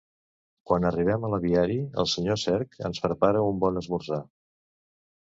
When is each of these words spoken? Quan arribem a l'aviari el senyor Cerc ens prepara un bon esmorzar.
Quan 0.71 0.87
arribem 0.89 1.27
a 1.27 1.31
l'aviari 1.33 1.77
el 2.05 2.11
senyor 2.15 2.41
Cerc 2.47 2.81
ens 2.91 3.05
prepara 3.07 3.47
un 3.55 3.65
bon 3.69 3.81
esmorzar. 3.87 4.23